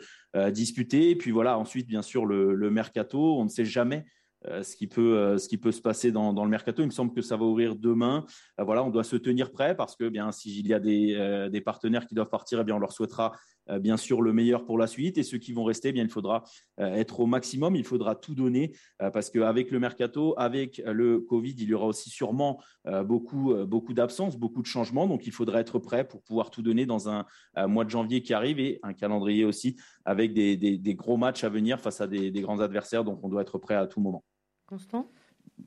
disputer. 0.50 1.12
Et 1.12 1.16
puis 1.16 1.32
voilà, 1.32 1.58
ensuite, 1.58 1.88
bien 1.88 2.02
sûr, 2.02 2.26
le, 2.26 2.70
mercato. 2.70 3.38
On 3.40 3.44
ne 3.44 3.50
sait 3.50 3.66
jamais 3.66 4.06
euh, 4.48 4.62
ce, 4.62 4.76
qui 4.76 4.88
peut, 4.88 5.18
euh, 5.18 5.38
ce 5.38 5.48
qui 5.48 5.58
peut 5.58 5.72
se 5.72 5.82
passer 5.82 6.12
dans, 6.12 6.34
dans, 6.34 6.44
le 6.44 6.50
mercato. 6.50 6.82
Il 6.82 6.88
me 6.88 6.92
semble 6.92 7.14
que 7.14 7.22
ça 7.22 7.38
va 7.38 7.46
ouvrir 7.46 7.76
demain. 7.76 8.26
Euh, 8.60 8.64
voilà, 8.64 8.84
on 8.84 8.90
doit 8.90 9.06
se 9.06 9.16
tenir 9.16 9.52
prêt 9.52 9.76
parce 9.76 9.96
que 9.96 10.10
bien 10.10 10.32
s'il 10.34 10.68
y 10.68 10.74
a 10.74 10.80
des, 10.80 11.50
des, 11.52 11.62
partenaires 11.62 12.06
qui 12.06 12.14
doivent 12.14 12.30
partir, 12.30 12.60
eh 12.60 12.64
bien 12.64 12.76
on 12.76 12.80
leur 12.80 12.92
souhaitera 12.92 13.32
bien 13.80 13.98
sûr 13.98 14.22
le 14.22 14.34
meilleur 14.34 14.66
pour 14.66 14.78
la 14.78 14.88
suite. 14.88 15.18
Et 15.18 15.24
ceux 15.24 15.38
qui 15.38 15.54
vont 15.54 15.64
rester, 15.64 15.90
eh 15.90 15.92
bien 15.92 16.04
il 16.04 16.10
faudra 16.10 16.44
être 16.78 17.20
au 17.20 17.26
maximum. 17.26 17.76
Il 17.76 17.84
faudra 17.84 18.16
tout 18.16 18.36
donner 18.36 18.76
parce 18.98 19.30
qu'avec 19.30 19.72
le 19.72 19.80
mercato, 19.80 20.34
avec 20.38 20.82
le 20.86 21.20
Covid, 21.20 21.56
il 21.58 21.70
y 21.70 21.74
aura 21.74 21.88
aussi 21.88 22.10
sûrement 22.10 22.62
beaucoup, 23.06 23.54
beaucoup 23.66 23.94
d'absences, 23.94 24.38
beaucoup 24.38 24.62
de 24.62 24.68
changements. 24.68 25.08
Donc 25.08 25.26
il 25.28 25.32
faudra 25.32 25.60
être 25.60 25.80
prêt 25.80 26.08
pour 26.08 26.22
pouvoir 26.22 26.52
tout 26.52 26.62
donner 26.62 26.86
dans 26.86 27.10
un, 27.10 27.26
mois 27.68 27.86
de 27.86 27.90
janvier 27.90 28.22
qui 28.22 28.34
arrive 28.34 28.60
et 28.60 28.80
un 28.84 28.94
calendrier 28.94 29.46
aussi 29.46 29.78
avec 30.06 30.34
des, 30.34 30.58
des, 30.58 30.78
des 30.78 30.96
gros 30.96 31.18
matchs 31.18 31.44
à 31.44 31.50
venir 31.50 31.80
face 31.80 32.02
à 32.02 32.08
des, 32.08 32.32
des 32.32 32.42
grands 32.42 32.60
adversaires. 32.60 33.04
Donc 33.04 33.20
on 33.24 33.30
doit 33.30 33.42
être 33.42 33.58
prêt 33.58 33.76
à 33.76 33.88
tout 33.88 34.02
moment. 34.02 34.24
Constant? 34.66 35.12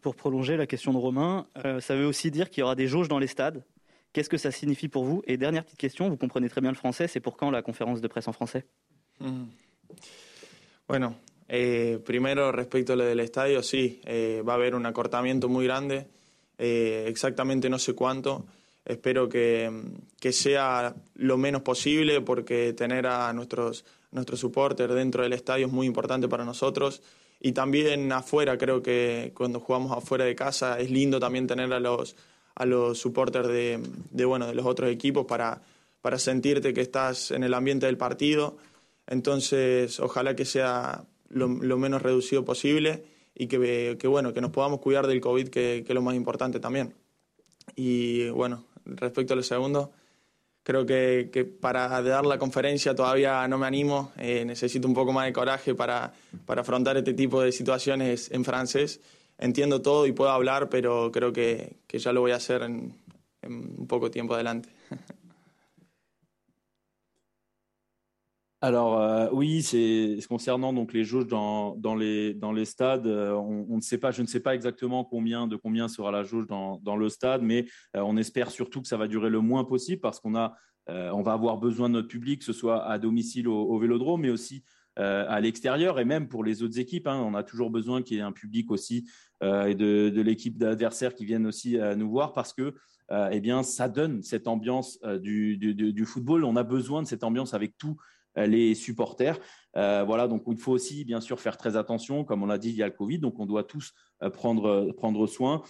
Pour 0.00 0.16
prolonger 0.16 0.56
la 0.56 0.66
question 0.66 0.92
de 0.92 0.98
Romain, 0.98 1.46
euh, 1.64 1.80
ça 1.80 1.96
veut 1.96 2.06
aussi 2.06 2.30
dire 2.30 2.50
qu'il 2.50 2.60
y 2.60 2.64
aura 2.64 2.74
des 2.74 2.88
jauges 2.88 3.08
dans 3.08 3.18
les 3.18 3.26
stades? 3.26 3.64
Qu'est-ce 4.16 4.30
que 4.30 4.38
ça 4.38 4.50
signifie 4.50 4.88
pour 4.88 5.04
vous 5.04 5.23
Et 5.26 5.37
dernière 5.37 5.62
petite 5.62 5.78
question, 5.78 6.08
vous 6.08 6.16
comprenez 6.16 6.49
très 6.49 6.62
bien 6.62 6.70
le 6.70 6.76
français, 6.76 7.06
c'est 7.06 7.20
pour 7.20 7.37
quand 7.37 7.50
la 7.50 7.61
conférence 7.61 8.00
de 8.00 8.08
presse 8.08 8.26
en 8.26 8.32
français. 8.32 8.64
Bueno, 10.88 11.16
eh, 11.50 11.99
primero 12.02 12.50
respecto 12.50 12.94
a 12.94 12.96
lo 12.96 13.04
del 13.04 13.20
estadio, 13.20 13.62
sí, 13.62 14.00
eh, 14.06 14.42
va 14.42 14.54
a 14.54 14.56
haber 14.56 14.75
un 14.75 14.87
acortamiento 14.87 15.50
muy 15.50 15.66
grande, 15.66 16.06
eh, 16.56 17.04
exactamente 17.08 17.68
no 17.68 17.78
sé 17.78 17.92
cuánto. 17.92 18.46
Espero 18.87 19.28
que, 19.28 19.70
que, 20.18 20.32
sea 20.32 20.94
lo 21.16 21.37
menos 21.37 21.61
posible 21.61 22.23
porque 22.23 22.73
tener 22.73 23.06
a 23.06 23.30
nuestros, 23.35 23.85
nuestros 24.12 24.40
supporters 24.40 24.94
dentro 24.94 25.25
del 25.25 25.35
estadio 25.35 25.66
es 25.66 25.73
muy 25.75 25.87
importante 25.87 26.26
para 26.26 26.46
nosotros. 26.46 27.02
y 27.38 27.52
también 27.52 28.11
afuera, 28.12 28.56
creo 28.56 28.82
que 28.82 29.32
cuando 29.35 29.61
jugamos 29.61 29.92
afuera 29.94 30.25
de 30.25 30.35
casa 30.35 30.80
es 30.80 30.90
lindo 30.90 31.20
también 31.20 31.46
tener 31.46 31.70
a 31.70 31.80
los, 31.80 32.16
a 32.56 32.64
los 32.66 32.98
supporters 32.98 33.48
de, 33.48 33.80
de, 34.10 34.25
bueno, 34.25 34.46
de 34.46 34.54
los 34.54 34.66
otros 34.66 34.90
equipos 34.90 35.26
para, 35.26 35.62
para 36.00 36.18
sentirte 36.18 36.75
que 36.75 36.80
estás 36.80 37.30
en 37.30 37.44
el 37.44 37.54
ambiente 37.54 37.86
del 37.86 37.98
partido. 37.98 38.56
Entonces, 39.06 40.00
ojalá 40.00 40.34
que 40.34 40.44
sea 40.44 41.04
lo, 41.28 41.48
menos 41.48 42.02
reducido 42.02 42.44
posible 42.44 43.04
y 43.34 43.46
que, 43.46 43.96
que, 43.98 44.08
bueno, 44.08 44.32
que 44.32 44.40
nos 44.40 44.50
podamos 44.50 44.80
cuidar 44.80 45.06
del 45.06 45.20
COVID, 45.20 45.48
que, 45.48 45.84
es 45.86 45.94
lo 45.94 46.02
más 46.02 46.14
importante 46.14 46.58
también. 46.58 46.94
Y 47.75 48.28
bueno, 48.30 48.64
respecto 48.86 49.34
a 49.34 49.36
lo 49.36 49.42
segundo, 49.42 49.92
creo 50.62 50.86
que, 50.86 51.28
que, 51.30 51.44
para 51.44 52.00
dar 52.02 52.25
la 52.25 52.38
conferencia 52.38 52.94
todavía 52.94 53.46
no 53.48 53.58
me 53.58 53.66
animo, 53.66 54.12
eh, 54.16 54.44
necesito 54.46 54.88
un 54.88 54.94
poco 54.94 55.12
más 55.12 55.26
de 55.26 55.32
coraje 55.32 55.75
para, 55.75 56.12
para, 56.46 56.62
afrontar 56.62 56.96
este 56.96 57.12
tipo 57.12 57.42
de 57.42 57.52
situaciones 57.52 58.30
en 58.30 58.44
francés. 58.44 59.00
Entiendo 59.38 59.82
todo 59.82 60.06
y 60.06 60.12
puedo 60.12 60.30
hablar, 60.30 60.68
pero 60.68 61.10
creo 61.12 61.32
que, 61.32 61.76
que 61.86 61.98
ya 61.98 62.12
lo 62.12 62.22
voy 62.22 62.32
a 62.32 62.36
hacer 62.36 62.62
en, 62.62 62.96
en 63.42 63.80
un 63.80 63.86
poco 63.86 64.10
tiempo 64.10 64.34
adelante. 64.34 64.70
Alors 68.62 68.98
euh, 68.98 69.28
oui, 69.32 69.62
c'est 69.62 70.18
concernant 70.28 70.72
donc 70.72 70.92
les 70.94 71.04
jauges 71.04 71.26
dans, 71.26 71.76
les, 71.96 72.32
dans 72.34 72.52
les 72.52 72.64
stades. 72.64 73.06
Euh, 73.06 73.32
on, 73.34 73.76
ne 73.76 73.80
sait 73.80 73.98
pas, 73.98 74.10
je 74.10 74.22
ne 74.22 74.26
sais 74.26 74.40
pas 74.40 74.54
exactement 74.54 75.04
combien 75.04 75.46
de 75.46 75.56
combien 75.56 75.88
sera 75.88 76.10
la 76.10 76.24
jauge 76.24 76.46
dans, 76.48 76.96
le 76.96 77.08
stade, 77.08 77.42
mais 77.42 77.66
euh, 77.96 78.00
on 78.00 78.16
espère 78.16 78.50
surtout 78.50 78.80
que 78.80 78.88
ça 78.88 78.96
va 78.96 79.08
durer 79.08 79.28
le 79.28 79.40
moins 79.40 79.64
possible 79.64 80.00
parce 80.00 80.20
qu'on 80.20 80.34
a, 80.34 80.56
on 80.88 81.22
va 81.22 81.32
avoir 81.32 81.58
besoin 81.58 81.88
de 81.88 81.94
notre 81.94 82.08
public, 82.08 82.38
que 82.40 82.44
ce 82.44 82.52
soit 82.52 82.84
à 82.86 82.98
domicile 82.98 83.46
au, 83.48 83.60
au 83.60 83.78
Vélodrome, 83.78 84.22
mais 84.22 84.30
aussi 84.30 84.64
à 84.96 85.40
l'extérieur 85.40 86.00
et 86.00 86.06
même 86.06 86.26
pour 86.26 86.42
les 86.42 86.62
autres 86.62 86.78
équipes. 86.78 87.06
Hein, 87.06 87.20
on 87.20 87.34
a 87.34 87.42
toujours 87.42 87.70
besoin 87.70 88.02
qu'il 88.02 88.16
y 88.16 88.20
ait 88.20 88.22
un 88.22 88.32
public 88.32 88.70
aussi 88.70 89.04
et 89.42 89.74
de, 89.74 90.20
l'équipe 90.22 90.56
d'adversaires 90.56 91.14
qui 91.14 91.24
viennent 91.24 91.46
aussi 91.46 91.78
nous 91.96 92.08
voir 92.08 92.32
parce 92.32 92.52
que 92.52 92.74
eh 93.10 93.40
bien 93.40 93.62
ça 93.62 93.88
donne 93.88 94.22
cette 94.22 94.48
ambiance 94.48 94.98
du, 95.20 95.56
du, 95.58 96.04
football. 96.06 96.44
On 96.44 96.56
a 96.56 96.62
besoin 96.62 97.02
de 97.02 97.06
cette 97.06 97.22
ambiance 97.22 97.52
avec 97.52 97.76
euh, 98.38 98.46
les 98.46 98.74
supporters. 98.74 99.38
Euh, 99.76 100.04
voilà, 100.04 100.28
donc 100.28 100.42
il 100.46 100.58
faut 100.58 100.72
aussi 100.72 101.04
bien 101.04 101.20
sûr 101.20 101.40
faire 101.40 101.56
très 101.56 101.76
attention. 101.76 102.24
Comme 102.24 102.42
on 102.42 102.46
l'a 102.46 102.58
dit, 102.58 102.70
il 102.70 102.76
y 102.76 102.82
a 102.82 102.86
le 102.86 102.92
Covid, 102.92 103.18
donc 103.18 103.38
on 103.38 103.46
doit 103.46 103.64
tous 103.64 103.92
euh, 104.22 104.30
prendre, 104.30 104.92
prendre 104.92 105.26
soin. 105.26 105.62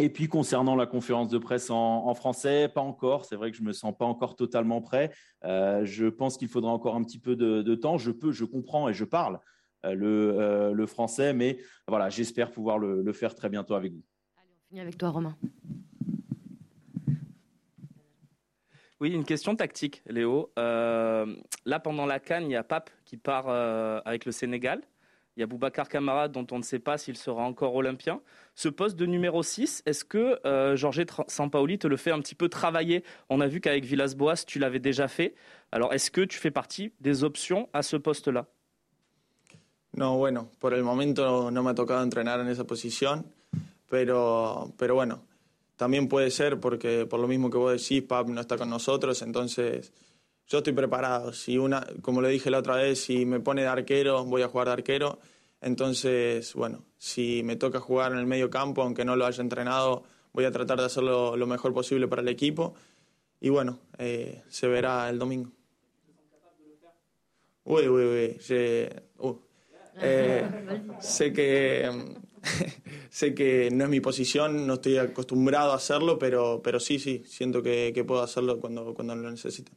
Et 0.00 0.08
puis 0.08 0.26
concernant 0.26 0.74
la 0.74 0.86
conférence 0.86 1.28
de 1.28 1.38
presse 1.38 1.70
en, 1.70 2.12
français, 2.14 2.68
pas 2.68 2.80
encore. 2.80 3.24
C'est 3.24 3.36
vrai 3.36 3.52
que 3.52 3.56
je 3.56 3.62
me 3.62 3.72
sens 3.72 3.94
pas 3.96 4.04
encore 4.04 4.34
totalement 4.34 4.80
prêt. 4.80 5.12
Euh, 5.44 5.84
je 5.84 6.06
pense 6.06 6.36
qu'il 6.36 6.48
faudra 6.48 6.72
encore 6.72 6.96
un 6.96 7.04
petit 7.04 7.20
peu 7.20 7.36
de, 7.36 7.74
temps. 7.76 7.96
Je 7.96 8.10
peux, 8.10 8.32
je 8.32 8.44
comprends 8.44 8.88
et 8.88 8.92
je 8.92 9.04
parle 9.04 9.34
euh, 9.34 9.38
le, 9.92 10.38
euh, 10.38 10.72
le, 10.72 10.86
français, 10.86 11.34
mais 11.34 11.58
voilà, 11.86 12.08
j'espère 12.08 12.50
pouvoir 12.50 12.78
le, 12.78 13.02
le, 13.02 13.12
faire 13.12 13.34
très 13.34 13.48
bientôt 13.48 13.74
avec 13.74 13.92
vous. 13.92 14.02
Allez, 14.36 14.50
on 14.54 14.68
finit 14.68 14.80
avec 14.80 14.96
toi, 14.96 15.10
Romain. 15.10 15.36
Oui, 19.04 19.12
une 19.12 19.24
question 19.24 19.54
tactique, 19.54 20.02
Léo. 20.06 20.50
Euh, 20.58 21.26
là, 21.66 21.78
pendant 21.78 22.06
la 22.06 22.20
Cannes, 22.20 22.44
il 22.44 22.52
y 22.52 22.56
a 22.56 22.64
Pape 22.64 22.88
qui 23.04 23.18
part 23.18 23.46
euh, 23.48 24.00
avec 24.06 24.24
le 24.24 24.32
Sénégal. 24.32 24.80
Il 25.36 25.40
y 25.40 25.42
a 25.42 25.46
Boubacar 25.46 25.88
Camara, 25.88 26.28
dont 26.28 26.46
on 26.52 26.58
ne 26.58 26.62
sait 26.62 26.78
pas 26.78 26.96
s'il 26.96 27.16
sera 27.16 27.42
encore 27.42 27.74
olympien. 27.74 28.22
Ce 28.54 28.68
poste 28.68 28.96
de 28.96 29.04
numéro 29.04 29.42
6, 29.42 29.82
est-ce 29.84 30.06
que 30.06 30.40
euh, 30.46 30.74
Jorge 30.76 31.04
Sampaoli 31.26 31.78
te 31.78 31.88
le 31.88 31.96
fait 31.96 32.12
un 32.12 32.20
petit 32.20 32.36
peu 32.36 32.48
travailler? 32.48 33.02
On 33.28 33.40
a 33.40 33.46
vu 33.46 33.60
qu'avec 33.60 33.84
Villas-Boas, 33.84 34.44
tu 34.46 34.60
l'avais 34.60 34.78
déjà 34.78 35.06
fait. 35.06 35.34
Alors, 35.70 35.92
est-ce 35.92 36.12
que 36.12 36.20
tu 36.20 36.38
fais 36.38 36.52
partie 36.52 36.92
des 37.00 37.24
options 37.24 37.68
à 37.72 37.82
ce 37.82 37.96
poste-là? 37.96 38.46
No, 39.94 40.16
bueno, 40.16 40.50
por 40.58 40.74
el 40.74 40.82
momento 40.82 41.50
no 41.50 41.62
me 41.62 41.70
ha 41.70 41.74
tocado 41.74 42.02
entrenar 42.02 42.40
en 42.40 42.48
esa 42.48 42.64
posición, 42.64 43.26
pero, 43.88 44.72
pero 44.76 44.94
bueno, 44.96 45.22
también 45.76 46.08
puede 46.08 46.30
ser 46.30 46.58
porque 46.58 47.06
por 47.06 47.20
lo 47.20 47.28
mismo 47.28 47.48
que 47.48 47.58
vos 47.58 47.72
decís, 47.72 48.02
Pap 48.02 48.28
no 48.28 48.40
está 48.40 48.56
con 48.56 48.70
nosotros, 48.70 49.22
entonces 49.22 49.92
yo 50.48 50.58
estoy 50.58 50.72
preparado. 50.72 51.32
Si 51.32 51.58
una, 51.58 51.86
como 52.02 52.20
le 52.22 52.28
dije 52.28 52.50
la 52.50 52.58
otra 52.58 52.76
vez, 52.76 53.00
si 53.02 53.24
me 53.24 53.40
pone 53.40 53.62
de 53.62 53.68
arquero, 53.68 54.24
voy 54.24 54.42
a 54.42 54.48
jugar 54.48 54.66
de 54.66 54.72
arquero. 54.74 55.18
Entonces, 55.60 56.52
bueno, 56.54 56.84
si 56.98 57.42
me 57.44 57.56
toca 57.56 57.80
jugar 57.80 58.12
en 58.12 58.18
el 58.18 58.26
medio 58.26 58.50
campo, 58.50 58.82
aunque 58.82 59.04
no 59.04 59.16
lo 59.16 59.26
haya 59.26 59.42
entrenado, 59.42 60.02
voy 60.32 60.44
a 60.44 60.50
tratar 60.50 60.78
de 60.78 60.86
hacerlo 60.86 61.36
lo 61.36 61.46
mejor 61.46 61.72
posible 61.72 62.08
para 62.08 62.20
el 62.20 62.28
equipo. 62.28 62.74
Y 63.40 63.48
bueno, 63.48 63.78
eh, 63.98 64.42
se 64.48 64.66
verá 64.68 65.08
el 65.08 65.18
domingo. 65.18 65.50
Uy, 67.64 67.88
uy, 67.88 68.04
uy. 68.04 68.38
Je. 68.40 69.04
Eh, 70.00 70.44
sé 71.00 71.32
que 71.32 71.90
sé 73.10 73.34
que 73.34 73.70
no 73.72 73.84
es 73.84 73.90
mi 73.90 74.00
posición, 74.00 74.66
no 74.66 74.74
estoy 74.74 74.98
acostumbrado 74.98 75.72
a 75.72 75.76
hacerlo, 75.76 76.18
pero, 76.18 76.60
pero 76.62 76.80
sí, 76.80 76.98
sí, 76.98 77.22
siento 77.26 77.62
que, 77.62 77.92
que 77.94 78.04
puedo 78.04 78.22
hacerlo 78.22 78.60
cuando, 78.60 78.94
cuando 78.94 79.14
lo 79.14 79.30
necesite. 79.30 79.72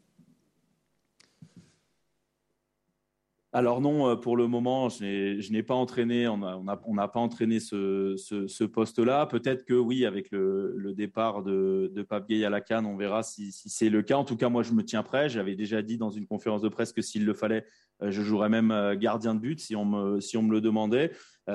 Alors 3.58 3.82
non, 3.82 4.08
euh, 4.08 4.16
pour 4.16 4.38
le 4.38 4.46
moment, 4.46 4.88
je 4.88 5.52
n'ai 5.52 5.64
pas 5.64 5.74
entraîné, 5.74 6.28
on 6.28 6.38
n'a 6.38 7.08
pas 7.08 7.20
entraîné 7.20 7.60
ce, 7.60 8.66
poste-là. 8.66 9.26
Peut-être 9.26 9.66
que 9.66 9.74
oui, 9.74 10.06
avec 10.06 10.30
le, 10.30 10.94
départ 10.96 11.42
de, 11.42 11.92
de 11.92 12.04
Pape 12.04 12.30
Gay 12.30 12.46
à 12.46 12.52
la 12.52 12.62
Cannes, 12.62 12.86
on 12.86 12.96
verra 12.96 13.24
si, 13.24 13.52
c'est 13.52 13.90
le 13.90 14.04
cas. 14.04 14.18
En 14.18 14.26
tout 14.26 14.38
cas, 14.38 14.50
moi, 14.50 14.62
je 14.62 14.74
me 14.74 14.84
tiens 14.84 15.02
prêt. 15.02 15.28
J'avais 15.28 15.56
déjà 15.56 15.82
dit 15.82 15.98
dans 15.98 16.12
une 16.12 16.28
conférence 16.28 16.62
de 16.62 16.70
presse 16.70 16.94
que 16.94 17.02
s'il 17.02 17.26
le 17.26 17.34
fallait, 17.34 17.66
euh, 18.04 18.12
je 18.12 18.22
jouerais 18.22 18.50
même 18.50 18.70
euh, 18.70 18.96
gardien 18.96 19.34
de 19.34 19.40
but 19.40 19.60
si 19.60 19.76
on 19.76 19.86
me, 19.86 20.20
si 20.20 20.38
on 20.38 20.44
me 20.44 20.52
le 20.52 20.62
demandait. 20.62 21.12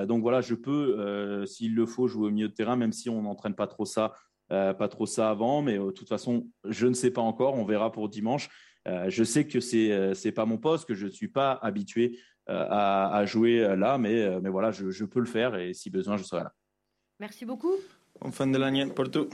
Donc 0.09 0.23
voilà, 0.23 0.41
je 0.41 0.57
peux, 0.57 1.45
s'il 1.47 1.77
le 1.77 1.87
faut, 1.87 2.09
jouer 2.09 2.29
au 2.29 2.31
milieu 2.33 2.49
de 2.49 2.55
terrain, 2.55 2.75
même 2.75 2.93
si 2.93 3.11
on 3.11 3.23
n'entraîne 3.23 3.55
pas 3.55 3.67
trop 3.67 3.85
ça, 3.85 4.15
pas 4.49 4.89
trop 4.89 5.07
ça 5.07 5.31
avant. 5.31 5.63
Mais 5.63 5.79
de 5.79 5.91
toute 5.93 6.09
façon, 6.09 6.49
je 6.65 6.89
ne 6.89 6.95
sais 6.95 7.13
pas 7.13 7.21
encore. 7.21 7.55
On 7.55 7.65
verra 7.65 7.93
pour 7.93 8.09
dimanche. 8.09 8.49
Euh, 8.89 9.07
je 9.09 9.25
sais 9.25 9.47
que 9.47 9.61
c'est 9.61 9.93
euh, 9.93 10.15
c'est 10.15 10.33
pas 10.33 10.45
mon 10.45 10.59
poste, 10.59 10.87
que 10.87 10.95
je 10.95 11.07
ne 11.07 11.11
suis 11.11 11.29
pas 11.29 11.53
habitué 11.62 12.19
euh, 12.49 12.67
à, 12.69 13.17
à, 13.17 13.25
jouer 13.25 13.77
là, 13.77 13.99
mais, 13.99 14.41
mais 14.41 14.51
voilà, 14.51 14.73
je, 14.73 14.91
je 14.91 15.05
peux 15.05 15.21
le 15.21 15.27
faire 15.27 15.55
et 15.57 15.73
si 15.75 15.91
besoin, 15.91 16.17
je 16.17 16.25
serai 16.25 16.43
là. 16.43 16.53
Merci 17.21 17.45
beaucoup. 17.45 17.75
Bon 18.21 18.33
fin 18.33 18.47
de 18.47 18.59
l'année 18.59 18.87
pour 18.87 19.11
tout. 19.11 19.29